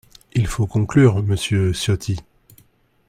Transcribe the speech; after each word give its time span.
Il 0.33 0.47
faut 0.47 0.65
conclure, 0.65 1.21
monsieur 1.21 1.73
Ciotti. 1.73 2.17